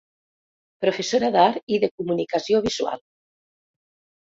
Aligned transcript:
Professora 0.85 1.29
d'art 1.37 1.75
i 1.77 1.81
de 1.85 1.93
comunicació 2.01 2.65
visual. 2.67 3.07